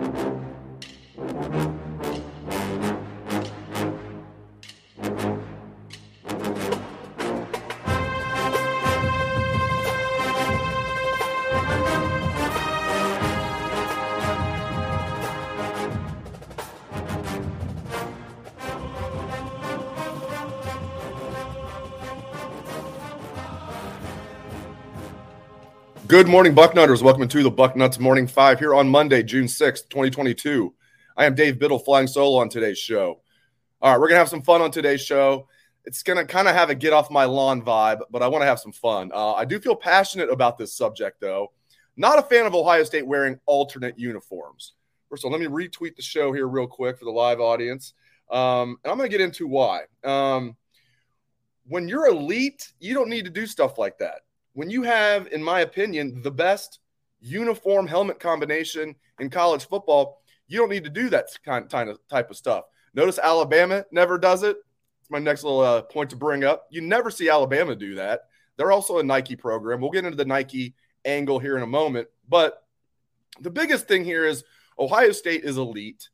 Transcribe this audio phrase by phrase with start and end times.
[0.00, 0.29] Thank you.
[26.10, 27.02] Good morning, Bucknutters.
[27.02, 30.74] Welcome to the Bucknuts Morning Five here on Monday, June 6th, 2022.
[31.16, 33.20] I am Dave Biddle flying solo on today's show.
[33.80, 35.46] All right, we're going to have some fun on today's show.
[35.84, 38.42] It's going to kind of have a get off my lawn vibe, but I want
[38.42, 39.12] to have some fun.
[39.14, 41.52] Uh, I do feel passionate about this subject, though.
[41.96, 44.72] Not a fan of Ohio State wearing alternate uniforms.
[45.08, 47.94] First of all, let me retweet the show here real quick for the live audience.
[48.32, 49.82] Um, and I'm going to get into why.
[50.02, 50.56] Um,
[51.68, 55.42] when you're elite, you don't need to do stuff like that when you have, in
[55.42, 56.80] my opinion, the best
[57.20, 62.30] uniform helmet combination in college football, you don't need to do that kind of type
[62.30, 62.64] of stuff.
[62.94, 64.56] Notice Alabama never does it.
[65.00, 66.66] It's my next little uh, point to bring up.
[66.70, 68.22] You never see Alabama do that.
[68.56, 69.80] They're also a Nike program.
[69.80, 72.08] We'll get into the Nike angle here in a moment.
[72.28, 72.62] But
[73.40, 74.44] the biggest thing here is
[74.78, 76.08] Ohio State is elite.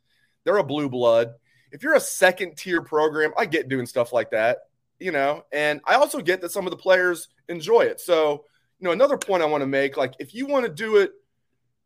[0.44, 1.32] They're a blue blood.
[1.72, 4.58] If you're a second tier program, I get doing stuff like that
[4.98, 8.00] you know, and I also get that some of the players enjoy it.
[8.00, 8.44] So,
[8.78, 11.12] you know, another point I want to make like, if you want to do it,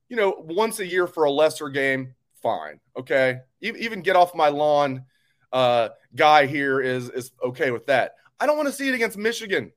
[0.08, 2.80] you know, once a year for a lesser game, fine.
[2.96, 3.40] Okay.
[3.60, 5.04] Even get off my lawn
[5.52, 8.14] uh, guy here is, is okay with that.
[8.38, 9.72] I don't want to see it against Michigan.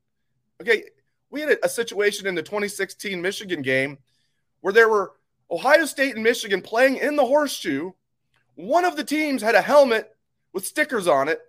[0.61, 0.83] Okay.
[1.29, 3.97] We had a, a situation in the 2016 Michigan game
[4.61, 5.13] where there were
[5.51, 7.91] Ohio State and Michigan playing in the horseshoe.
[8.55, 10.09] One of the teams had a helmet
[10.53, 11.39] with stickers on it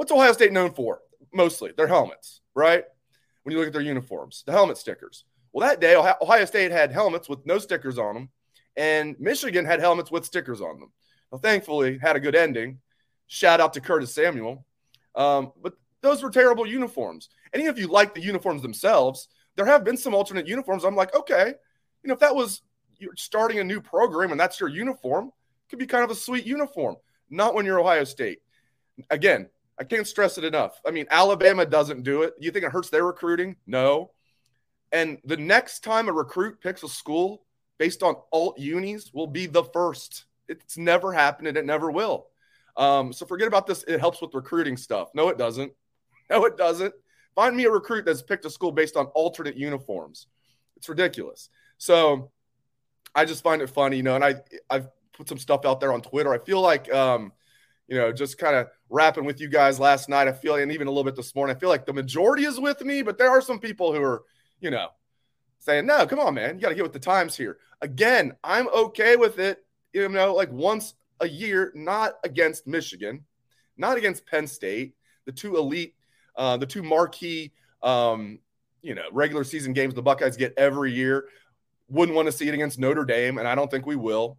[0.00, 1.02] What's Ohio State known for?
[1.30, 2.84] Mostly their helmets, right?
[3.42, 5.26] When you look at their uniforms, the helmet stickers.
[5.52, 8.30] Well, that day, Ohio State had helmets with no stickers on them,
[8.78, 10.90] and Michigan had helmets with stickers on them.
[11.30, 12.78] Well, thankfully, had a good ending.
[13.26, 14.64] Shout out to Curtis Samuel.
[15.16, 17.28] Um, but those were terrible uniforms.
[17.54, 20.82] Even if you like the uniforms themselves, there have been some alternate uniforms.
[20.82, 21.48] I'm like, okay,
[22.02, 22.62] you know, if that was
[22.98, 25.30] you're starting a new program and that's your uniform,
[25.68, 26.96] could be kind of a sweet uniform.
[27.28, 28.38] Not when you're Ohio State.
[29.10, 29.50] Again,
[29.80, 30.78] I can't stress it enough.
[30.86, 32.34] I mean, Alabama doesn't do it.
[32.38, 33.56] You think it hurts their recruiting?
[33.66, 34.10] No.
[34.92, 37.46] And the next time a recruit picks a school
[37.78, 40.26] based on alt unis will be the first.
[40.48, 42.26] It's never happened and it never will.
[42.76, 43.82] Um, so forget about this.
[43.84, 45.08] It helps with recruiting stuff.
[45.14, 45.72] No, it doesn't.
[46.28, 46.94] No, it doesn't.
[47.34, 50.28] Find me a recruit that's picked a school based on alternate uniforms.
[50.76, 51.48] It's ridiculous.
[51.76, 52.30] So
[53.16, 54.36] I just find it funny, you know, and I
[54.70, 56.32] I've put some stuff out there on Twitter.
[56.32, 57.32] I feel like um,
[57.90, 60.28] you know, just kind of rapping with you guys last night.
[60.28, 62.58] I feel, and even a little bit this morning, I feel like the majority is
[62.58, 64.22] with me, but there are some people who are,
[64.60, 64.88] you know,
[65.58, 67.58] saying, no, come on, man, you got to get with the times here.
[67.82, 73.24] Again, I'm okay with it, you know, like once a year, not against Michigan,
[73.76, 74.94] not against Penn State,
[75.26, 75.96] the two elite,
[76.36, 77.52] uh, the two marquee,
[77.82, 78.38] um,
[78.82, 81.24] you know, regular season games the Buckeyes get every year.
[81.88, 84.38] Wouldn't want to see it against Notre Dame, and I don't think we will.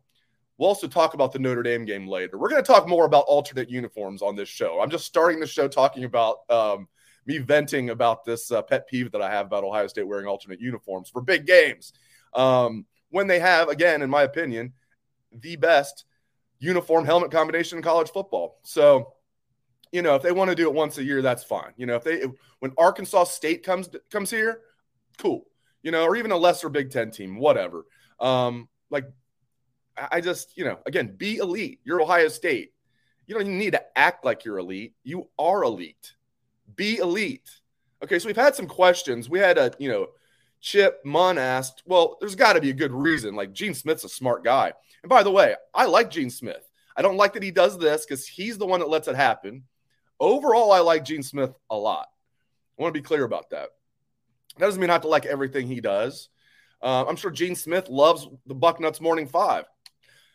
[0.62, 2.38] We'll also talk about the Notre Dame game later.
[2.38, 4.80] We're going to talk more about alternate uniforms on this show.
[4.80, 6.88] I'm just starting the show talking about um,
[7.26, 10.62] me venting about this uh, pet peeve that I have about Ohio State wearing alternate
[10.62, 11.94] uniforms for big games.
[12.36, 14.74] Um, when they have, again, in my opinion,
[15.32, 16.06] the best
[16.60, 18.60] uniform helmet combination in college football.
[18.62, 19.14] So,
[19.92, 21.74] you know, if they want to do it once a year, that's fine.
[21.76, 22.26] You know, if they
[22.60, 24.60] when Arkansas State comes comes here,
[25.18, 25.44] cool.
[25.82, 27.88] You know, or even a lesser Big Ten team, whatever.
[28.20, 29.06] Um, like
[29.98, 31.80] I just, you know, again, be elite.
[31.84, 32.74] You're Ohio State.
[33.28, 34.94] You don't even need to act like you're elite.
[35.04, 36.16] You are elite.
[36.76, 37.50] Be elite.
[38.04, 39.30] Okay, so we've had some questions.
[39.30, 40.08] We had a, you know,
[40.60, 43.36] Chip Munn asked, well, there's got to be a good reason.
[43.36, 44.74] Like Gene Smith's a smart guy.
[45.04, 46.68] And by the way, I like Gene Smith.
[46.96, 49.64] I don't like that he does this because he's the one that lets it happen.
[50.20, 52.08] Overall, I like Gene Smith a lot.
[52.78, 53.70] I want to be clear about that.
[54.58, 56.30] That doesn't mean I have to like everything he does.
[56.82, 59.66] Uh, I'm sure Gene Smith loves the Bucknuts Morning Five.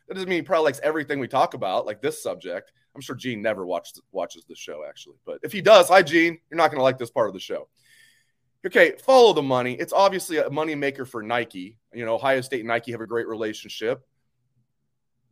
[0.09, 2.73] That doesn't mean he probably likes everything we talk about, like this subject.
[2.95, 6.39] I'm sure Gene never watches watches the show actually, but if he does, hi Gene,
[6.51, 7.69] you're not going to like this part of the show.
[8.67, 9.75] okay, follow the money.
[9.75, 11.79] It's obviously a money maker for Nike.
[11.93, 14.07] You know, Ohio State and Nike have a great relationship.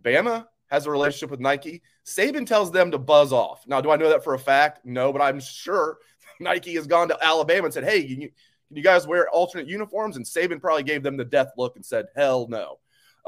[0.02, 1.82] Bama has a relationship with Nike.
[2.04, 3.64] Saban tells them to buzz off.
[3.66, 4.84] Now, do I know that for a fact?
[4.84, 5.98] No, but I'm sure
[6.40, 8.28] Nike has gone to Alabama and said, "Hey, can you,
[8.68, 11.84] can you guys wear alternate uniforms?" And Saban probably gave them the death look and
[11.84, 12.78] said, "Hell no."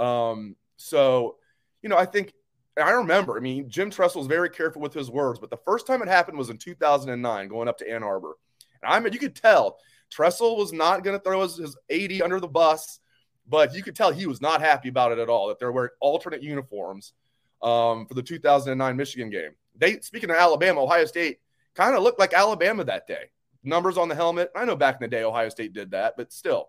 [0.03, 1.37] Um, so,
[1.83, 2.33] you know, I think
[2.81, 3.37] I remember.
[3.37, 6.09] I mean, Jim Tressel was very careful with his words, but the first time it
[6.09, 8.37] happened was in 2009, going up to Ann Arbor.
[8.83, 9.79] And I mean, you could tell
[10.11, 13.01] Tressel was not going to throw his, his AD under the bus,
[13.49, 15.49] but you could tell he was not happy about it at all.
[15.49, 17.15] That they're wearing alternate uniforms
[17.63, 19.53] um, for the 2009 Michigan game.
[19.75, 21.39] They speaking of Alabama, Ohio State
[21.75, 23.31] kind of looked like Alabama that day.
[23.63, 24.51] Numbers on the helmet.
[24.55, 26.69] I know back in the day Ohio State did that, but still,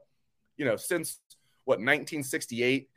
[0.57, 1.19] you know, since
[1.65, 2.89] what 1968,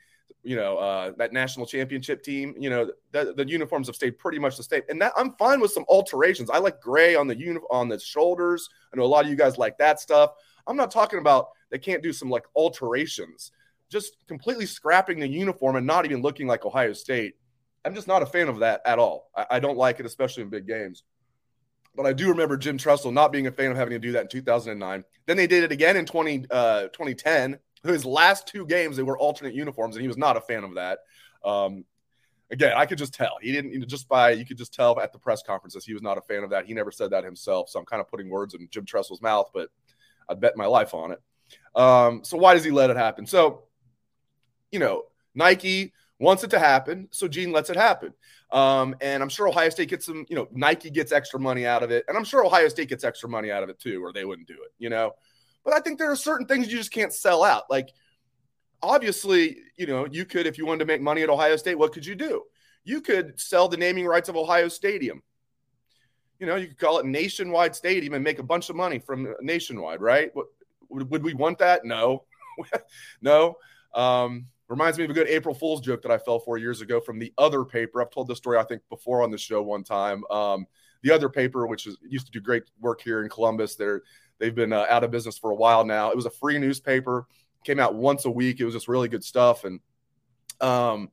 [0.43, 4.38] you know, uh, that national championship team, you know, the, the, uniforms have stayed pretty
[4.38, 4.82] much the same.
[4.88, 6.50] And that I'm fine with some alterations.
[6.50, 8.69] I like gray on the uni- on the shoulders.
[8.93, 10.32] I know a lot of you guys like that stuff.
[10.67, 13.53] I'm not talking about they can't do some like alterations.
[13.91, 17.35] Just completely scrapping the uniform and not even looking like Ohio State
[17.85, 19.31] I'm just not a fan of that at all.
[19.35, 21.03] I, I, don't like it, especially in big games.
[21.97, 24.23] But I do remember Jim Tressel not being a fan of having to do that
[24.23, 25.05] in 2009.
[25.26, 27.59] Then they did it again in 20, uh, 2010.
[27.82, 30.75] His last two games, they were alternate uniforms, and he was not a fan of
[30.75, 30.99] that.
[31.44, 31.85] Um,
[32.50, 35.19] again, I could just tell he didn't just by you could just tell at the
[35.19, 36.67] press conferences he was not a fan of that.
[36.67, 37.69] He never said that himself.
[37.69, 39.71] So I'm kind of putting words in Jim Tressel's mouth, but
[40.29, 41.23] I'd bet my life on it.
[41.75, 43.27] Um, so why does he let it happen?
[43.27, 43.65] So,
[44.71, 45.05] you know,
[45.35, 48.12] Nike wants it to happen, so Gene lets it happen.
[48.53, 51.83] Um, and I'm sure Ohio State gets some, you know, Nike gets extra money out
[51.83, 54.12] of it, and I'm sure Ohio State gets extra money out of it too, or
[54.12, 55.12] they wouldn't do it, you know.
[55.65, 57.65] But I think there are certain things you just can't sell out.
[57.71, 57.91] Like,
[58.83, 61.93] obviously, you know, you could, if you wanted to make money at Ohio State, what
[61.93, 62.43] could you do?
[62.85, 65.23] You could sell the naming rights of Ohio Stadium.
[66.39, 69.35] You know, you could call it Nationwide Stadium and make a bunch of money from
[69.43, 70.33] Nationwide, right?
[70.89, 71.85] Would we want that?
[71.85, 72.25] No,
[73.21, 73.57] no.
[73.95, 77.01] Um, Reminds me of a good April Fool's joke that I fell for years ago
[77.01, 78.01] from the other paper.
[78.01, 80.23] I've told this story, I think, before on the show one time.
[80.31, 80.65] Um,
[81.03, 84.03] the other paper, which is used to do great work here in Columbus, they're
[84.40, 86.10] they've been uh, out of business for a while now.
[86.10, 87.26] It was a free newspaper,
[87.64, 88.58] came out once a week.
[88.58, 89.64] It was just really good stuff.
[89.64, 89.81] And
[90.60, 91.10] um,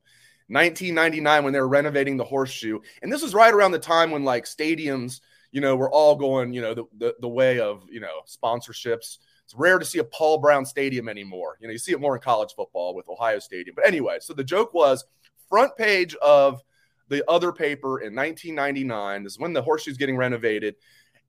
[0.48, 4.24] 1999, when they were renovating the horseshoe, and this was right around the time when
[4.24, 5.20] like stadiums,
[5.52, 9.18] you know, were all going, you know, the the, the way of you know sponsorships
[9.48, 11.56] it's rare to see a Paul Brown Stadium anymore.
[11.58, 13.74] You know, you see it more in college football with Ohio Stadium.
[13.74, 15.06] But anyway, so the joke was
[15.48, 16.60] front page of
[17.08, 19.22] the other paper in 1999.
[19.22, 20.74] This is when the horseshoe's getting renovated.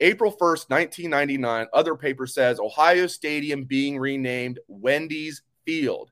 [0.01, 6.11] April 1st, 1999, other paper says Ohio Stadium being renamed Wendy's Field.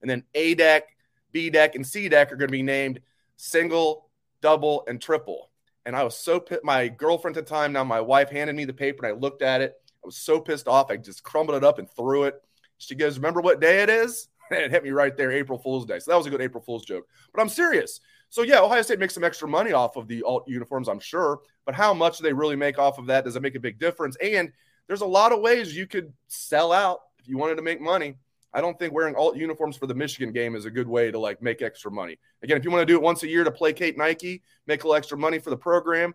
[0.00, 0.84] And then A deck,
[1.32, 3.00] B deck, and C deck are going to be named
[3.36, 4.08] single,
[4.40, 5.50] double, and triple.
[5.84, 6.64] And I was so pissed.
[6.64, 9.42] My girlfriend at the time, now my wife, handed me the paper and I looked
[9.42, 9.74] at it.
[10.02, 10.90] I was so pissed off.
[10.90, 12.40] I just crumbled it up and threw it.
[12.78, 14.28] She goes, Remember what day it is?
[14.50, 15.98] And it hit me right there, April Fool's Day.
[15.98, 17.08] So that was a good April Fool's joke.
[17.32, 18.00] But I'm serious.
[18.34, 21.38] So yeah, Ohio State makes some extra money off of the alt uniforms, I'm sure.
[21.64, 23.22] But how much they really make off of that?
[23.22, 24.16] Does it make a big difference?
[24.16, 24.50] And
[24.88, 28.16] there's a lot of ways you could sell out if you wanted to make money.
[28.52, 31.18] I don't think wearing alt uniforms for the Michigan game is a good way to
[31.20, 32.18] like make extra money.
[32.42, 34.88] Again, if you want to do it once a year to placate Nike, make a
[34.88, 36.12] little extra money for the program,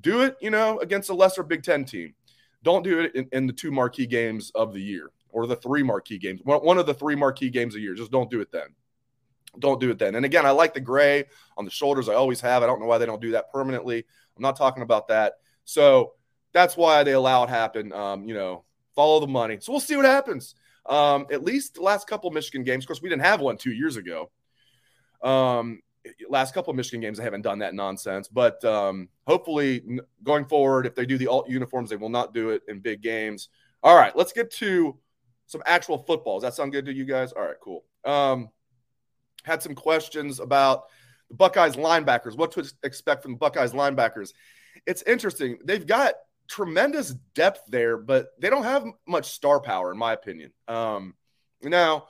[0.00, 2.14] do it, you know, against a lesser Big Ten team.
[2.62, 5.82] Don't do it in, in the two marquee games of the year or the three
[5.82, 6.40] marquee games.
[6.44, 7.92] One of the three marquee games a year.
[7.92, 8.68] Just don't do it then.
[9.58, 10.14] Don't do it then.
[10.14, 11.24] And again, I like the gray
[11.56, 12.08] on the shoulders.
[12.08, 12.62] I always have.
[12.62, 14.04] I don't know why they don't do that permanently.
[14.36, 15.34] I'm not talking about that.
[15.64, 16.12] So
[16.52, 17.92] that's why they allow it happen.
[17.92, 19.58] Um, you know, follow the money.
[19.60, 20.54] So we'll see what happens.
[20.86, 22.84] Um, at least the last couple Michigan games.
[22.84, 24.30] Of course, we didn't have one two years ago.
[25.22, 25.82] Um,
[26.28, 28.28] last couple Michigan games, they haven't done that nonsense.
[28.28, 29.84] But um, hopefully,
[30.22, 33.02] going forward, if they do the alt uniforms, they will not do it in big
[33.02, 33.48] games.
[33.82, 34.96] All right, let's get to
[35.46, 36.40] some actual football.
[36.40, 37.32] Does that sound good to you guys?
[37.32, 37.84] All right, cool.
[38.04, 38.48] Um,
[39.44, 40.84] had some questions about
[41.28, 42.36] the Buckeyes linebackers.
[42.36, 44.32] What to expect from the Buckeyes linebackers?
[44.86, 45.58] It's interesting.
[45.64, 46.14] They've got
[46.48, 50.52] tremendous depth there, but they don't have much star power, in my opinion.
[50.66, 51.14] Um,
[51.62, 52.06] now,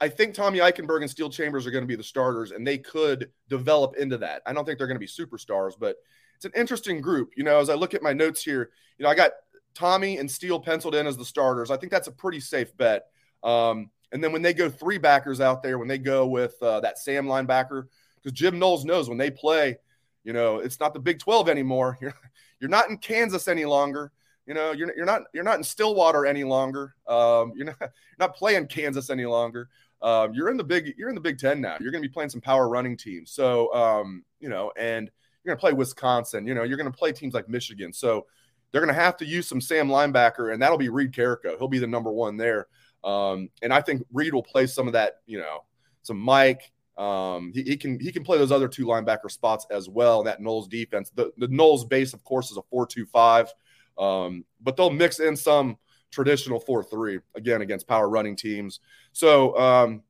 [0.00, 2.78] I think Tommy Eichenberg and Steele Chambers are going to be the starters, and they
[2.78, 4.42] could develop into that.
[4.46, 5.96] I don't think they're going to be superstars, but
[6.36, 7.30] it's an interesting group.
[7.36, 9.32] You know, as I look at my notes here, you know, I got
[9.74, 11.70] Tommy and Steele penciled in as the starters.
[11.70, 13.06] I think that's a pretty safe bet.
[13.42, 16.80] Um, and then when they go three backers out there, when they go with uh,
[16.80, 17.84] that Sam linebacker,
[18.16, 19.76] because Jim Knowles knows when they play,
[20.24, 21.98] you know, it's not the Big 12 anymore.
[22.02, 22.14] You're,
[22.60, 24.10] you're not in Kansas any longer.
[24.44, 26.94] You know, you're, you're not you're not in Stillwater any longer.
[27.06, 29.68] Um, you're not you're not playing Kansas any longer
[30.00, 31.76] um, you're in the big you're in the Big Ten now.
[31.80, 33.32] You're going to be playing some power running teams.
[33.32, 35.10] So um, you know, and
[35.42, 36.46] you're going to play Wisconsin.
[36.46, 37.92] You know, you're going to play teams like Michigan.
[37.92, 38.26] So
[38.70, 41.56] they're going to have to use some Sam linebacker, and that'll be Reid Carrico.
[41.58, 42.68] He'll be the number one there.
[43.04, 45.64] Um, and I think Reid will play some of that, you know,
[46.02, 46.72] some Mike.
[46.96, 50.24] Um, he, he, can he can play those other two linebacker spots as well.
[50.24, 53.52] That Knowles defense, the the Knowles base, of course, is a four-two-five,
[53.96, 55.78] um, but they'll mix in some
[56.10, 58.80] traditional four-three again against power running teams.
[59.12, 60.02] So um,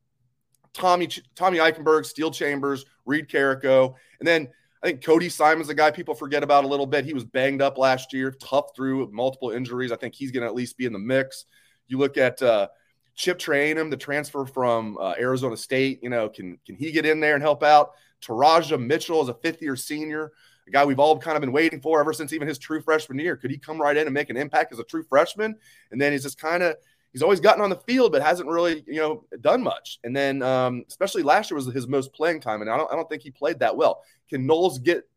[0.73, 4.47] Tommy Tommy Eichenberg, Steele Chambers, Reid Carrico, and then
[4.81, 7.05] I think Cody Simon's a guy people forget about a little bit.
[7.05, 9.91] He was banged up last year, tough through multiple injuries.
[9.91, 11.45] I think he's going to at least be in the mix.
[11.89, 12.67] You look at uh,
[13.15, 15.99] Chip Trayanum, the transfer from uh, Arizona State.
[16.01, 17.91] You know, can can he get in there and help out?
[18.21, 20.31] Teradja Mitchell is a fifth year senior,
[20.67, 23.19] a guy we've all kind of been waiting for ever since even his true freshman
[23.19, 23.35] year.
[23.35, 25.55] Could he come right in and make an impact as a true freshman?
[25.91, 26.75] And then he's just kind of
[27.11, 29.99] he's always gotten on the field, but hasn't really, you know, done much.
[30.03, 32.95] And then, um, especially last year was his most playing time, and I don't, I
[32.95, 34.03] don't think he played that well.
[34.29, 35.07] Can knowles get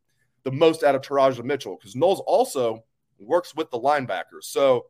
[0.45, 1.77] the most out of Teradja Mitchell?
[1.77, 2.85] Because knowles also
[3.21, 4.45] works with the linebackers.
[4.45, 4.87] So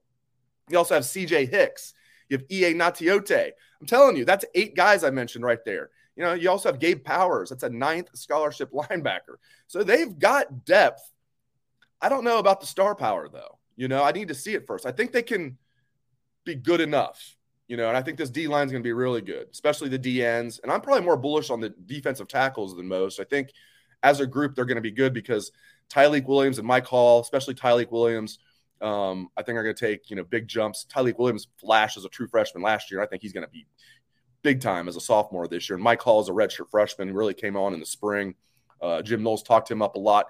[0.73, 1.47] you also have C.J.
[1.47, 1.95] Hicks.
[2.29, 2.75] You have E.A.
[2.75, 3.53] Natiote.
[3.81, 5.91] I'm telling you, that's eight guys I mentioned right there.
[6.17, 7.51] You know, you also have Gabe Powers.
[7.51, 9.37] That's a ninth scholarship linebacker.
[9.67, 11.03] So they've got depth.
[12.01, 13.59] I don't know about the star power though.
[13.77, 14.87] You know, I need to see it first.
[14.87, 15.57] I think they can
[16.45, 17.37] be good enough.
[17.69, 19.89] You know, and I think this D line is going to be really good, especially
[19.89, 20.61] the D ends.
[20.63, 23.19] And I'm probably more bullish on the defensive tackles than most.
[23.19, 23.51] I think
[24.03, 25.53] as a group, they're going to be good because
[25.89, 28.39] Tyleik Williams and Mike Hall, especially Tyleik Williams,
[28.83, 30.87] um, I think are going to take you know big jumps.
[30.93, 33.01] Tyleik Williams flashed as a true freshman last year.
[33.01, 33.67] I think he's going to be
[34.43, 35.77] big time as a sophomore this year.
[35.77, 38.35] And Mike Hall is a redshirt freshman who really came on in the spring.
[38.81, 40.27] Uh, Jim Knowles talked him up a lot.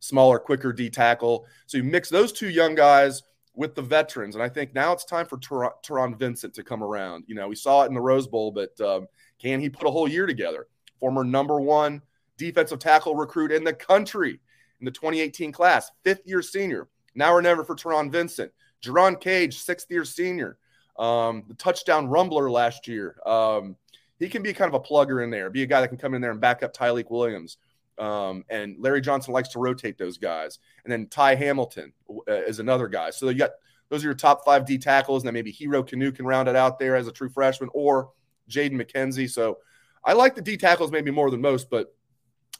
[0.00, 1.46] Smaller, quicker D tackle.
[1.66, 3.22] So you mix those two young guys
[3.54, 4.34] with the veterans.
[4.34, 7.24] And I think now it's time for Taron Vincent to come around.
[7.26, 9.06] You know, we saw it in the Rose Bowl, but um,
[9.40, 10.66] can he put a whole year together?
[11.00, 12.02] Former number one
[12.36, 14.40] defensive tackle recruit in the country
[14.80, 16.88] in the 2018 class, fifth year senior.
[17.14, 18.52] Now or never for Taron Vincent.
[18.82, 20.58] Jerron Cage, sixth year senior.
[20.98, 23.16] Um, the touchdown rumbler last year.
[23.26, 23.76] Um,
[24.18, 26.14] he can be kind of a plugger in there, be a guy that can come
[26.14, 27.58] in there and back up Tyleik Williams.
[27.98, 30.58] Um, and Larry Johnson likes to rotate those guys.
[30.84, 33.10] And then Ty Hamilton uh, is another guy.
[33.10, 33.50] So you got
[33.88, 36.56] those are your top five D tackles, and then maybe Hero Kanu can round it
[36.56, 38.10] out there as a true freshman, or
[38.50, 39.30] Jaden McKenzie.
[39.30, 39.58] So
[40.04, 41.94] I like the D tackles maybe more than most, but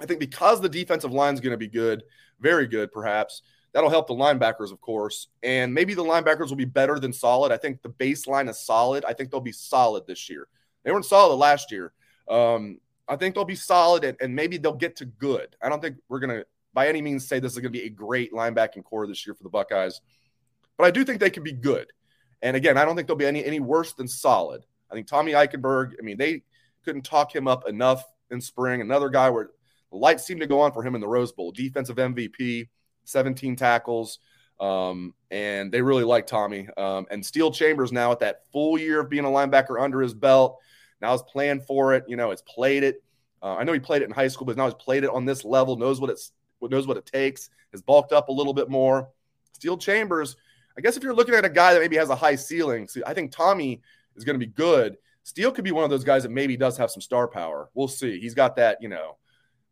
[0.00, 2.02] I think because the defensive line is going to be good,
[2.40, 3.42] very good, perhaps
[3.74, 7.52] that'll help the linebackers, of course, and maybe the linebackers will be better than solid.
[7.52, 9.04] I think the baseline is solid.
[9.04, 10.48] I think they'll be solid this year.
[10.84, 11.92] They weren't solid last year.
[12.28, 12.78] Um,
[13.08, 15.56] I think they'll be solid and, and maybe they'll get to good.
[15.60, 17.84] I don't think we're going to, by any means, say this is going to be
[17.84, 20.00] a great linebacking core this year for the Buckeyes,
[20.78, 21.92] but I do think they can be good.
[22.42, 24.64] And again, I don't think they'll be any any worse than solid.
[24.90, 26.42] I think Tommy Eichenberg, I mean, they
[26.84, 28.80] couldn't talk him up enough in spring.
[28.80, 29.50] Another guy where
[29.90, 31.52] the lights seemed to go on for him in the Rose Bowl.
[31.52, 32.68] Defensive MVP,
[33.04, 34.18] 17 tackles.
[34.60, 36.68] Um, and they really like Tommy.
[36.76, 40.14] Um, and Steele Chambers now at that full year of being a linebacker under his
[40.14, 40.60] belt.
[41.00, 42.04] Now he's playing for it.
[42.06, 43.02] You know, he's played it.
[43.42, 45.24] Uh, I know he played it in high school, but now he's played it on
[45.24, 45.76] this level.
[45.76, 46.32] Knows what it's
[46.62, 47.50] knows what it takes.
[47.72, 49.10] Has bulked up a little bit more.
[49.52, 50.36] Steele Chambers.
[50.78, 53.02] I guess if you're looking at a guy that maybe has a high ceiling, see,
[53.06, 53.82] I think Tommy
[54.16, 54.96] is going to be good.
[55.22, 57.70] Steele could be one of those guys that maybe does have some star power.
[57.74, 58.18] We'll see.
[58.18, 59.16] He's got that, you know,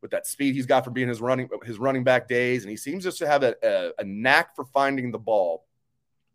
[0.03, 2.77] with that speed he's got from being his running his running back days, and he
[2.77, 5.65] seems just to have a, a, a knack for finding the ball.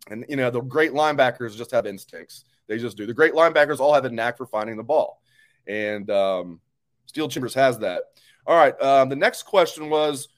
[0.10, 2.46] And you know, the great linebackers just have instincts.
[2.68, 3.06] They just do.
[3.06, 5.22] The great linebackers all have a knack for finding the ball,
[5.68, 6.62] and um,
[7.06, 8.04] Steele Chambers has that.
[8.46, 8.82] All right.
[8.82, 10.30] Um, the next question was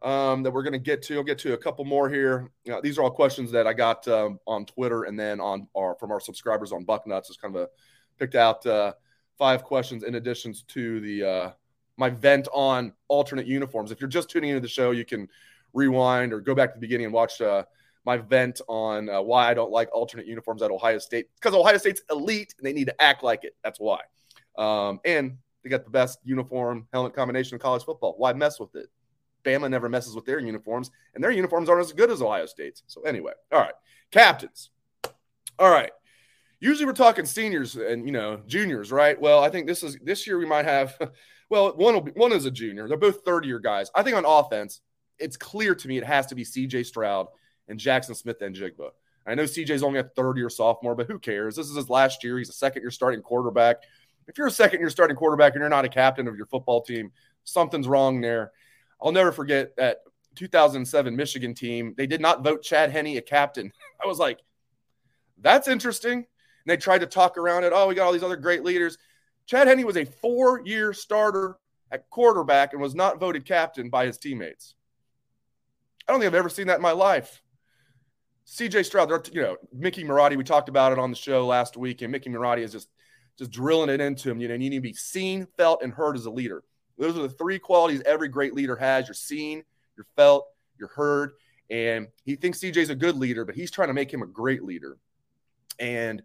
[0.00, 1.18] um, that we're going to get to.
[1.18, 2.50] I'll get to a couple more here.
[2.64, 5.68] You know, these are all questions that I got um, on Twitter and then on
[5.76, 7.28] our from our subscribers on Bucknuts.
[7.28, 7.68] It's kind of a
[8.18, 8.94] picked out uh,
[9.36, 11.50] five questions in addition to the uh,
[11.96, 13.90] my vent on alternate uniforms.
[13.90, 15.28] If you're just tuning into the show, you can
[15.72, 17.64] rewind or go back to the beginning and watch uh,
[18.04, 21.26] my vent on uh, why I don't like alternate uniforms at Ohio State.
[21.34, 23.56] Because Ohio State's elite and they need to act like it.
[23.62, 24.00] That's why.
[24.56, 28.14] Um, and they got the best uniform helmet combination in college football.
[28.16, 28.88] Why mess with it?
[29.44, 32.82] Bama never messes with their uniforms, and their uniforms aren't as good as Ohio State's.
[32.86, 33.74] So anyway, all right,
[34.10, 34.70] captains.
[35.58, 35.90] All right.
[36.60, 39.20] Usually we're talking seniors and you know juniors, right?
[39.20, 40.96] Well, I think this is this year we might have
[41.52, 42.88] Well, one will be, one is a junior.
[42.88, 43.90] They're both third year guys.
[43.94, 44.80] I think on offense,
[45.18, 46.84] it's clear to me it has to be C.J.
[46.84, 47.26] Stroud
[47.68, 48.88] and Jackson Smith-Njigba.
[49.26, 51.54] I know CJ's only a third year sophomore, but who cares?
[51.54, 52.38] This is his last year.
[52.38, 53.82] He's a second year starting quarterback.
[54.28, 56.80] If you're a second year starting quarterback and you're not a captain of your football
[56.80, 57.12] team,
[57.44, 58.52] something's wrong there.
[58.98, 59.98] I'll never forget that
[60.36, 61.92] 2007 Michigan team.
[61.98, 63.70] They did not vote Chad Henne a captain.
[64.02, 64.38] I was like,
[65.36, 66.14] that's interesting.
[66.14, 66.24] And
[66.64, 67.74] they tried to talk around it.
[67.74, 68.96] Oh, we got all these other great leaders.
[69.46, 71.56] Chad Henne was a four year starter
[71.90, 74.74] at quarterback and was not voted captain by his teammates.
[76.06, 77.42] I don't think I've ever seen that in my life.
[78.46, 82.02] CJ Stroud, you know, Mickey Marotti, we talked about it on the show last week,
[82.02, 82.88] and Mickey Marotti is just
[83.38, 84.40] just drilling it into him.
[84.40, 86.62] You know, you need to be seen, felt, and heard as a leader.
[86.98, 89.08] Those are the three qualities every great leader has.
[89.08, 89.62] You're seen,
[89.96, 90.46] you're felt,
[90.78, 91.32] you're heard.
[91.70, 94.62] And he thinks CJ's a good leader, but he's trying to make him a great
[94.62, 94.98] leader.
[95.78, 96.22] And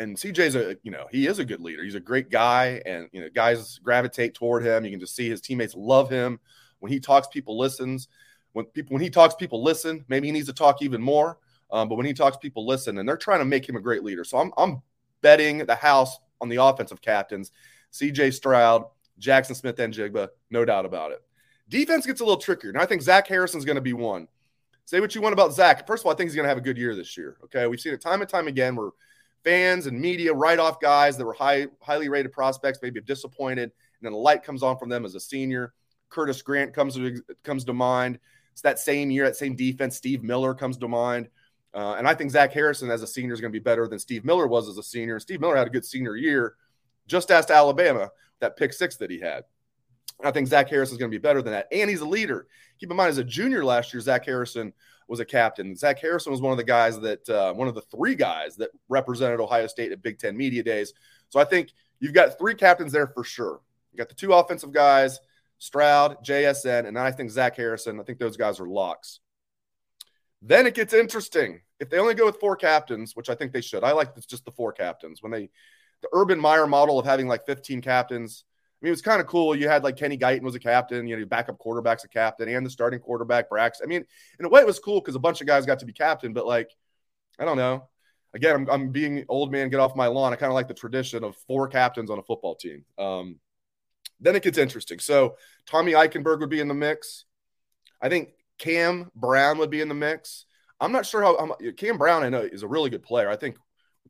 [0.00, 1.84] and CJ's a, you know, he is a good leader.
[1.84, 4.84] He's a great guy, and you know, guys gravitate toward him.
[4.84, 6.40] You can just see his teammates love him.
[6.78, 8.08] When he talks, people listens.
[8.52, 10.04] When people when he talks, people listen.
[10.08, 11.38] Maybe he needs to talk even more.
[11.70, 14.02] Um, but when he talks, people listen, and they're trying to make him a great
[14.02, 14.24] leader.
[14.24, 14.82] So I'm I'm
[15.20, 17.52] betting the house on the offensive captains,
[17.92, 18.84] CJ Stroud,
[19.18, 21.22] Jackson Smith-Njigba, no doubt about it.
[21.68, 22.70] Defense gets a little trickier.
[22.70, 24.26] And I think Zach Harrison's going to be one.
[24.86, 25.86] Say what you want about Zach.
[25.86, 27.36] First of all, I think he's going to have a good year this year.
[27.44, 27.66] Okay.
[27.66, 28.90] We've seen it time and time again where
[29.44, 33.72] fans and media write off guys that were high, highly rated prospects, maybe disappointed, and
[34.02, 35.72] then the light comes on from them as a senior.
[36.08, 38.18] Curtis Grant comes to, comes to mind.
[38.52, 39.96] It's that same year, that same defense.
[39.96, 41.28] Steve Miller comes to mind.
[41.72, 43.98] Uh, and I think Zach Harrison as a senior is going to be better than
[43.98, 45.20] Steve Miller was as a senior.
[45.20, 46.56] Steve Miller had a good senior year.
[47.06, 49.44] Just asked Alabama that pick six that he had.
[50.22, 51.68] I think Zach Harrison is going to be better than that.
[51.72, 52.46] And he's a leader.
[52.78, 54.72] Keep in mind, as a junior last year, Zach Harrison
[55.10, 55.74] was a captain.
[55.74, 58.70] Zach Harrison was one of the guys that, uh, one of the three guys that
[58.88, 60.94] represented Ohio State at Big Ten Media Days.
[61.28, 63.60] So I think you've got three captains there for sure.
[63.92, 65.18] You got the two offensive guys,
[65.58, 67.98] Stroud, JSN, and I think Zach Harrison.
[67.98, 69.18] I think those guys are locks.
[70.42, 71.60] Then it gets interesting.
[71.80, 74.26] If they only go with four captains, which I think they should, I like it's
[74.26, 75.22] just the four captains.
[75.22, 75.50] When they,
[76.02, 78.44] the Urban Meyer model of having like 15 captains,
[78.80, 79.54] I mean, it was kind of cool.
[79.54, 82.64] You had like Kenny Guiton was a captain, you know, backup quarterback's a captain, and
[82.64, 83.72] the starting quarterback, Brax.
[83.82, 84.04] I mean,
[84.38, 86.32] in a way, it was cool because a bunch of guys got to be captain,
[86.32, 86.70] but like,
[87.38, 87.88] I don't know.
[88.32, 90.32] Again, I'm, I'm being old man, get off my lawn.
[90.32, 92.84] I kind of like the tradition of four captains on a football team.
[92.96, 93.36] Um,
[94.20, 94.98] then it gets interesting.
[94.98, 97.24] So Tommy Eichenberg would be in the mix.
[98.00, 100.46] I think Cam Brown would be in the mix.
[100.80, 103.28] I'm not sure how, how Cam Brown, I know, is a really good player.
[103.28, 103.56] I think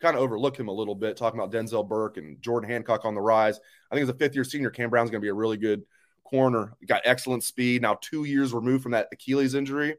[0.01, 3.15] kind of overlook him a little bit, talking about Denzel Burke and Jordan Hancock on
[3.15, 3.61] the rise.
[3.91, 5.83] I think as a fifth year senior, Cam Brown's going to be a really good
[6.25, 6.75] corner.
[6.87, 7.83] Got excellent speed.
[7.83, 9.97] Now, two years removed from that Achilles injury.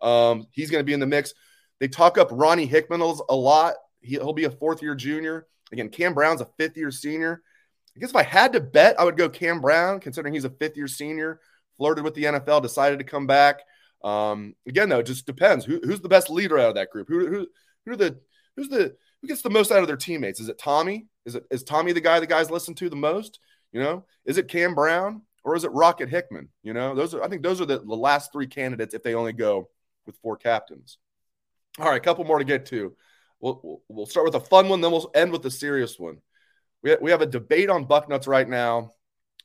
[0.00, 1.34] Um, he's going to be in the mix.
[1.80, 3.74] They talk up Ronnie Hickman a lot.
[4.00, 5.46] He, will be a fourth year junior.
[5.72, 7.42] Again, Cam Brown's a fifth year senior.
[7.96, 10.50] I guess if I had to bet, I would go Cam Brown, considering he's a
[10.50, 11.40] fifth year senior,
[11.76, 13.60] flirted with the NFL, decided to come back.
[14.02, 15.64] Um, again, though, it just depends.
[15.64, 17.08] Who, who's the best leader out of that group?
[17.08, 17.46] Who, who,
[17.86, 18.18] who the
[18.56, 20.40] who's the who gets the most out of their teammates?
[20.40, 21.06] Is it Tommy?
[21.24, 23.38] Is it is Tommy the guy the guys listen to the most?
[23.72, 26.48] You know, is it Cam Brown or is it Rocket Hickman?
[26.62, 29.14] You know, those are I think those are the, the last three candidates if they
[29.14, 29.70] only go
[30.04, 30.98] with four captains.
[31.78, 32.94] All right, a couple more to get to.
[33.40, 36.18] We'll, we'll, we'll start with a fun one, then we'll end with the serious one.
[36.82, 38.92] We, ha- we have a debate on Bucknuts right now.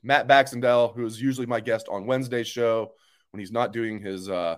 [0.04, 2.92] Matt Baxendale, who is usually my guest on Wednesday's show,
[3.32, 4.58] when he's not doing his uh,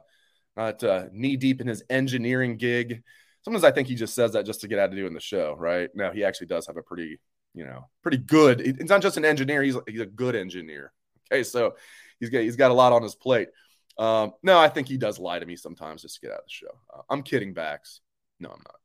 [0.57, 3.03] not uh, knee deep in his engineering gig.
[3.43, 5.55] Sometimes I think he just says that just to get out of doing the show,
[5.57, 5.89] right?
[5.95, 7.19] No, he actually does have a pretty,
[7.53, 8.59] you know, pretty good.
[8.59, 10.91] He's not just an engineer; he's he's a good engineer.
[11.31, 11.75] Okay, so
[12.19, 13.49] he's got he's got a lot on his plate.
[13.97, 16.45] Um, no, I think he does lie to me sometimes just to get out of
[16.45, 16.79] the show.
[16.93, 18.01] Uh, I'm kidding, Bax.
[18.39, 18.75] No, I'm not.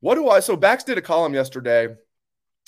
[0.00, 0.40] What do I?
[0.40, 1.88] So Bax did a column yesterday.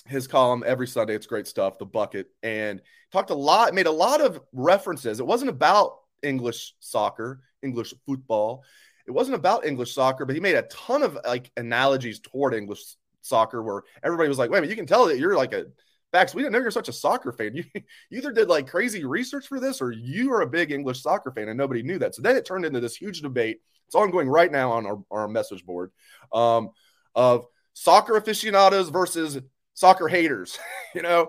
[0.07, 1.15] His column every Sunday.
[1.15, 1.79] It's great stuff.
[1.79, 2.81] The bucket and
[3.13, 5.21] talked a lot, made a lot of references.
[5.21, 8.65] It wasn't about English soccer, English football.
[9.09, 12.83] It wasn't about English soccer, but he made a ton of like analogies toward English
[13.23, 15.65] soccer where everybody was like, wait a minute, you can tell that you're like a
[16.11, 17.55] Bax, we didn't know you're such a soccer fan.
[17.55, 21.03] You, you either did like crazy research for this or you are a big English
[21.03, 22.15] soccer fan and nobody knew that.
[22.15, 23.61] So then it turned into this huge debate.
[23.87, 25.91] It's ongoing right now on our, our message board
[26.33, 26.71] um,
[27.15, 29.39] of soccer aficionados versus
[29.75, 30.59] soccer haters,
[30.95, 31.29] you know.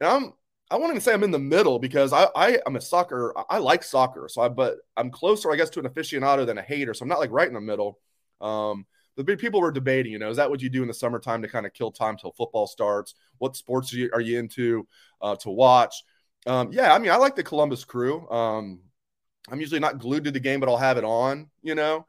[0.00, 0.32] And I'm
[0.70, 3.34] I won't even say I'm in the middle because I, I am a soccer.
[3.50, 6.62] I like soccer, so I but I'm closer, I guess, to an aficionado than a
[6.62, 6.94] hater.
[6.94, 7.98] So I'm not like right in the middle.
[8.40, 10.94] Um, the big people were debating, you know, is that what you do in the
[10.94, 13.14] summertime to kind of kill time till football starts?
[13.38, 14.88] What sports are you, are you into
[15.20, 16.02] uh, to watch?
[16.46, 18.28] Um, yeah, I mean, I like the Columbus Crew.
[18.28, 18.80] Um,
[19.50, 21.48] I'm usually not glued to the game, but I'll have it on.
[21.62, 22.06] You know,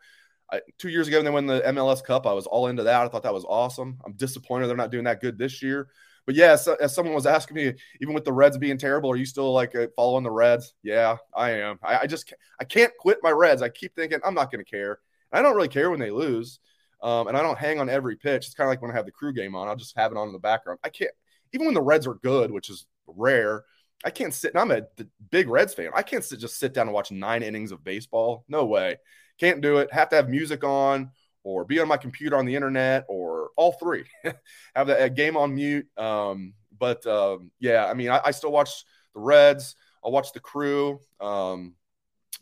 [0.52, 3.02] I, two years ago when they won the MLS Cup, I was all into that.
[3.02, 4.00] I thought that was awesome.
[4.06, 5.90] I'm disappointed they're not doing that good this year.
[6.26, 9.16] But yeah, so, as someone was asking me, even with the Reds being terrible, are
[9.16, 10.74] you still like uh, following the Reds?
[10.82, 11.80] Yeah, I am.
[11.84, 13.62] I, I just I can't quit my Reds.
[13.62, 15.00] I keep thinking I'm not going to care.
[15.32, 16.60] I don't really care when they lose,
[17.04, 18.48] um, and I don't hang on every pitch.
[18.48, 20.18] It's kind of like when I have the crew game on, I'll just have it
[20.18, 20.80] on in the background.
[20.84, 21.12] I can't
[21.54, 23.64] even when the Reds are good, which is rare.
[24.04, 24.54] I can't sit.
[24.54, 24.86] And I'm a
[25.32, 25.92] big Reds fan.
[25.96, 28.46] I can't sit, just sit down and watch nine innings of baseball.
[28.48, 28.98] No way.
[29.40, 29.92] Can't do it.
[29.92, 31.12] Have to have music on
[31.46, 34.04] or be on my computer on the internet or all three.
[34.76, 35.88] Have a game on mute.
[35.96, 39.76] Um, but um, yeah, I mean, I, I, still watch the Reds.
[40.04, 41.00] I'll watch the Crew.
[41.22, 41.76] Um,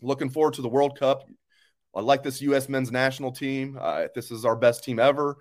[0.01, 1.29] looking forward to the World Cup.
[1.93, 2.69] I like this U.S.
[2.69, 3.77] men's national team.
[3.79, 5.37] Uh, this is our best team ever.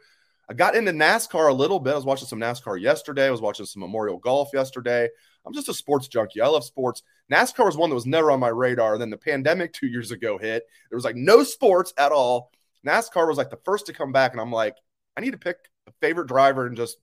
[0.50, 1.92] I got into NASCAR a little bit.
[1.92, 3.28] I was watching some NASCAR yesterday.
[3.28, 5.08] I was watching some Memorial Golf yesterday.
[5.46, 6.40] I'm just a sports junkie.
[6.40, 7.02] I love sports.
[7.32, 8.98] NASCAR was one that was never on my radar.
[8.98, 10.64] Then the pandemic two years ago hit.
[10.90, 12.50] There was like no sports at all.
[12.86, 14.76] NASCAR was like the first to come back, and I'm like,
[15.16, 16.98] I need to pick a favorite driver and just,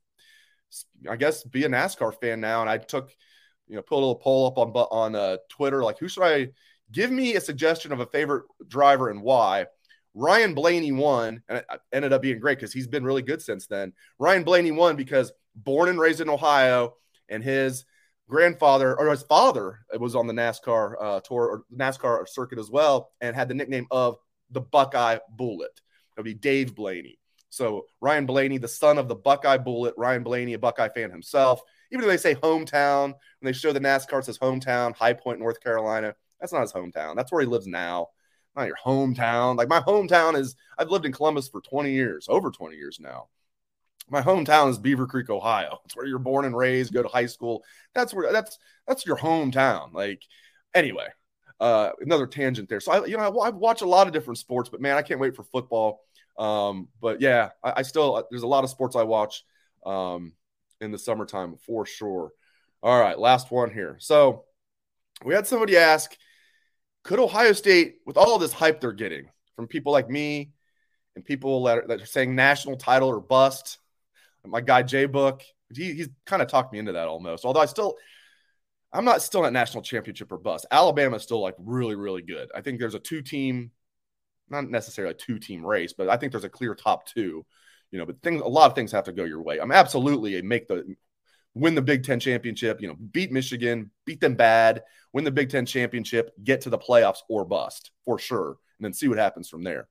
[1.10, 2.62] I guess, be a NASCAR fan now.
[2.62, 3.12] And I took,
[3.68, 6.50] you know, put a little poll up on on uh, Twitter, like, who should I
[6.92, 9.68] give me a suggestion of a favorite driver and why?
[10.16, 13.68] Ryan Blaney won, and it ended up being great because he's been really good since
[13.68, 13.94] then.
[14.18, 16.96] Ryan Blaney won because born and raised in Ohio,
[17.30, 17.86] and his
[18.28, 23.12] grandfather or his father was on the NASCAR uh, tour or NASCAR circuit as well,
[23.22, 24.18] and had the nickname of
[24.52, 25.82] the Buckeye Bullet.
[26.18, 27.18] Would be Dave Blaney.
[27.50, 31.62] So Ryan Blaney, the son of the Buckeye Bullet, Ryan Blaney, a Buckeye fan himself.
[31.92, 35.62] Even though they say hometown, when they show the NASCAR, says hometown, High Point, North
[35.62, 36.14] Carolina.
[36.40, 37.16] That's not his hometown.
[37.16, 38.08] That's where he lives now.
[38.56, 39.58] Not your hometown.
[39.58, 43.30] Like my hometown is, I've lived in Columbus for 20 years, over 20 years now
[44.10, 45.80] my hometown is Beavercreek, Ohio.
[45.86, 47.64] It's where you're born and raised, go to high school.
[47.94, 48.58] That's where that's
[48.88, 49.94] that's your hometown.
[49.94, 50.24] Like
[50.74, 51.08] anyway,
[51.60, 52.80] uh, another tangent there.
[52.80, 55.02] So I, you know, I, I, watch a lot of different sports, but man, I
[55.02, 56.02] can't wait for football.
[56.38, 59.44] Um, but yeah, I, I, still there's a lot of sports I watch
[59.86, 60.34] um,
[60.80, 62.32] in the summertime for sure.
[62.82, 63.98] All right, last one here.
[64.00, 64.46] So
[65.26, 66.16] we had somebody ask,
[67.04, 70.52] could Ohio State, with all this hype they're getting from people like me
[71.16, 73.80] and people that are, that are saying national title or bust,
[74.46, 75.44] my guy Jay Book,
[75.74, 77.44] he, he's kind of talked me into that almost.
[77.44, 77.96] Although I still,
[78.92, 80.66] I'm not still at national championship or bust.
[80.72, 82.50] Alabama is still like really, really good.
[82.56, 83.72] I think there's a two team,
[84.50, 87.46] not necessarily a two team race, but I think there's a clear top two.
[87.92, 89.60] You know, but things, a lot of things have to go your way.
[89.60, 90.96] I'm absolutely a make the
[91.56, 92.82] win the Big Ten championship.
[92.82, 96.78] You know, beat Michigan, beat them bad, win the Big Ten championship, get to the
[96.78, 99.88] playoffs or bust for sure, and then see what happens from there.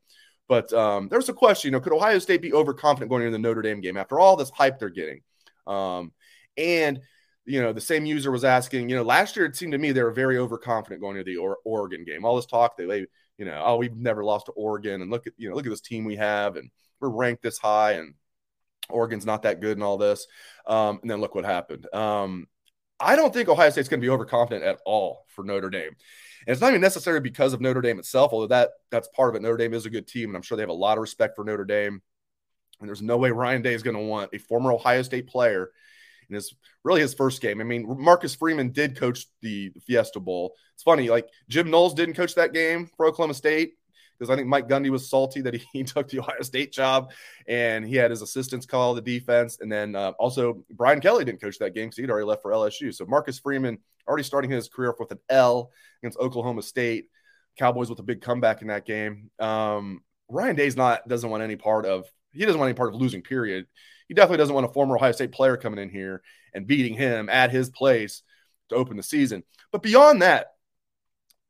[0.49, 3.39] But um, there's a question, you know, could Ohio State be overconfident going into the
[3.39, 5.21] Notre Dame game after all this hype they're getting?
[5.67, 6.13] Um,
[6.57, 7.01] and
[7.49, 9.91] you know, the same user was asking, you know, last year it seemed to me
[9.91, 12.25] they were very overconfident going to the or- Oregon game.
[12.25, 13.07] All this talk, they,
[13.39, 15.71] you know, oh, we've never lost to Oregon, and look at, you know, look at
[15.71, 18.15] this team we have, and we're ranked this high, and
[18.91, 20.27] Oregon's not that good, and all this.
[20.67, 21.87] Um, and then look what happened.
[21.95, 22.49] Um,
[23.01, 25.97] I don't think Ohio State's going to be overconfident at all for Notre Dame.
[26.47, 29.37] And it's not even necessarily because of Notre Dame itself, although that that's part of
[29.37, 29.43] it.
[29.43, 31.35] Notre Dame is a good team, and I'm sure they have a lot of respect
[31.35, 32.03] for Notre Dame.
[32.81, 35.71] And there's no way Ryan Day is going to want a former Ohio State player
[36.29, 37.61] in his really his first game.
[37.61, 40.55] I mean, Marcus Freeman did coach the Fiesta Bowl.
[40.75, 43.75] It's funny, like Jim Knowles didn't coach that game for Oklahoma State
[44.19, 47.13] because I think Mike Gundy was salty that he, took the Ohio State job
[47.47, 49.59] and he had his assistants call the defense.
[49.61, 52.51] And then uh, also Brian Kelly didn't coach that game because he'd already left for
[52.51, 52.95] LSU.
[52.95, 55.71] So Marcus Freeman already starting his career with an L
[56.03, 57.09] against Oklahoma State.
[57.59, 59.31] Cowboys with a big comeback in that game.
[59.39, 63.01] Um, Ryan Day's not doesn't want any part of he doesn't want any part of
[63.01, 63.23] losing.
[63.23, 63.67] Period.
[64.09, 66.23] He definitely doesn't want a former Ohio State player coming in here
[66.55, 68.23] and beating him at his place
[68.71, 69.45] to open the season.
[69.71, 70.49] But beyond that,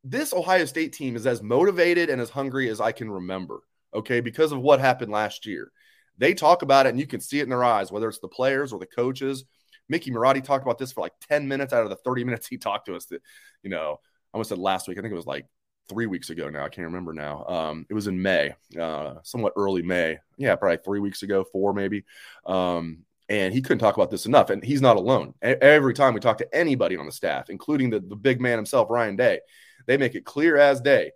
[0.03, 3.61] this Ohio State team is as motivated and as hungry as I can remember.
[3.93, 5.71] Okay, because of what happened last year.
[6.17, 8.27] They talk about it and you can see it in their eyes, whether it's the
[8.27, 9.45] players or the coaches.
[9.87, 12.57] Mickey Marotti talked about this for like 10 minutes out of the 30 minutes he
[12.57, 13.21] talked to us that,
[13.63, 14.97] you know, I almost said last week.
[14.97, 15.45] I think it was like
[15.89, 16.63] three weeks ago now.
[16.63, 17.45] I can't remember now.
[17.45, 20.19] Um, it was in May, uh, somewhat early May.
[20.37, 22.05] Yeah, probably three weeks ago, four maybe.
[22.45, 24.49] Um, and he couldn't talk about this enough.
[24.49, 25.33] And he's not alone.
[25.41, 28.57] A- every time we talk to anybody on the staff, including the, the big man
[28.57, 29.39] himself, Ryan Day,
[29.87, 31.11] they make it clear as day.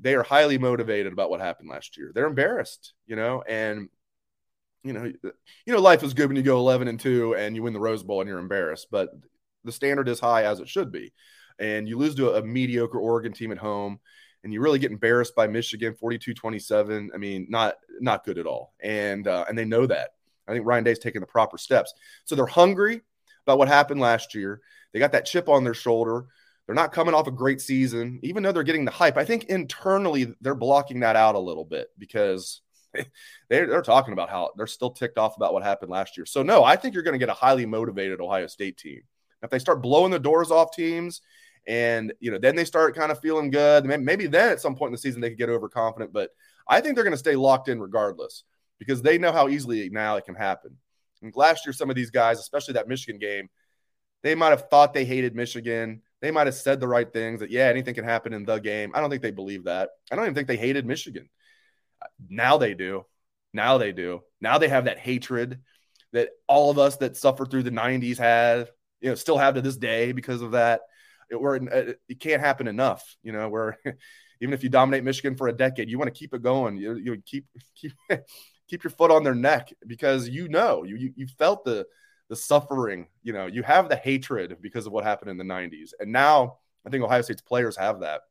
[0.00, 2.12] They are highly motivated about what happened last year.
[2.14, 3.88] They're embarrassed, you know, and
[4.84, 7.62] you know, you know, life is good when you go 11 and 2 and you
[7.62, 9.10] win the Rose Bowl and you're embarrassed, but
[9.64, 11.12] the standard is high as it should be.
[11.58, 14.00] And you lose to a, a mediocre Oregon team at home
[14.44, 17.08] and you really get embarrassed by Michigan 42-27.
[17.14, 18.74] I mean, not not good at all.
[18.80, 20.10] And uh, and they know that.
[20.48, 21.94] I think Ryan Day's taking the proper steps.
[22.24, 23.02] So they're hungry
[23.46, 24.60] about what happened last year.
[24.92, 26.26] They got that chip on their shoulder.
[26.66, 29.16] They're not coming off a great season, even though they're getting the hype.
[29.16, 32.60] I think internally they're blocking that out a little bit because
[32.94, 36.26] they're, they're talking about how they're still ticked off about what happened last year.
[36.26, 39.02] So, no, I think you're going to get a highly motivated Ohio State team.
[39.42, 41.20] If they start blowing the doors off teams
[41.66, 44.88] and, you know, then they start kind of feeling good, maybe then at some point
[44.88, 46.12] in the season they could get overconfident.
[46.12, 46.30] But
[46.68, 48.44] I think they're going to stay locked in regardless
[48.78, 50.76] because they know how easily now it can happen.
[51.22, 53.48] And last year, some of these guys, especially that Michigan game,
[54.22, 56.02] they might have thought they hated Michigan.
[56.20, 58.92] They might have said the right things that, yeah, anything can happen in the game.
[58.94, 59.90] I don't think they believe that.
[60.10, 61.28] I don't even think they hated Michigan.
[62.28, 63.04] Now they do.
[63.52, 64.22] Now they do.
[64.40, 65.60] Now they have that hatred
[66.12, 68.68] that all of us that suffered through the 90s had,
[69.00, 70.82] you know, still have to this day because of that.
[71.32, 73.78] Uh, it, it can't happen enough, you know, where,
[74.40, 76.76] even if you dominate Michigan for a decade, you want to keep it going.
[76.76, 77.92] You, you keep keep
[78.68, 81.86] keep your foot on their neck because you know you, you you felt the
[82.28, 83.06] the suffering.
[83.22, 86.58] You know, you have the hatred because of what happened in the '90s, and now
[86.86, 88.22] I think Ohio State's players have that.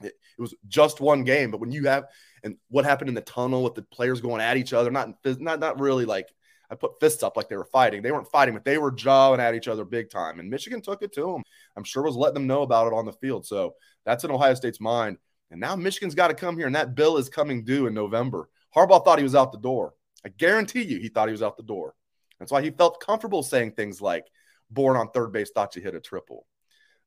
[0.00, 2.04] It, it, was just one game, but when you have
[2.42, 5.60] and what happened in the tunnel with the players going at each other, not not
[5.60, 6.28] not really like
[6.70, 8.02] I put fists up like they were fighting.
[8.02, 10.40] They weren't fighting, but they were jawing at each other big time.
[10.40, 11.42] And Michigan took it to them.
[11.76, 13.46] I'm sure was letting them know about it on the field.
[13.46, 13.74] So
[14.04, 15.18] that's in Ohio State's mind.
[15.50, 18.48] And now Michigan's got to come here, and that bill is coming due in November.
[18.74, 19.94] Harbaugh thought he was out the door.
[20.24, 21.94] I guarantee you, he thought he was out the door.
[22.38, 24.26] That's why he felt comfortable saying things like,
[24.70, 26.46] "Born on third base, thought you hit a triple."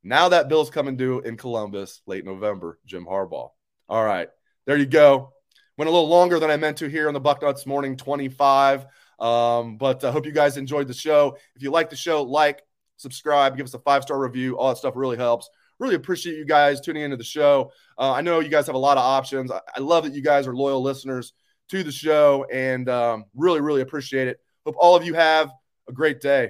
[0.04, 2.80] Now that bill's coming due in Columbus late November.
[2.86, 3.52] Jim Harbaugh.
[3.90, 4.30] All right,
[4.66, 5.34] there you go.
[5.78, 8.86] Went a little longer than I meant to here on the Bucknuts Morning 25.
[9.20, 11.38] Um, but I hope you guys enjoyed the show.
[11.56, 12.64] If you like the show, like,
[12.98, 14.58] subscribe, give us a five star review.
[14.58, 15.50] All that stuff really helps.
[15.80, 17.72] Really appreciate you guys tuning into the show.
[17.98, 19.52] Uh, I know you guys have a lot of options.
[19.52, 21.34] I, I, love that you guys are loyal listeners
[21.70, 24.42] to the show and um, really, really appreciate it.
[24.66, 25.52] Hope all of you have
[25.88, 26.50] a great day.